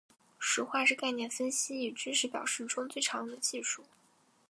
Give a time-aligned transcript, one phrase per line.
[0.39, 3.83] 实化是概念分析与知识表示中最常用的技术。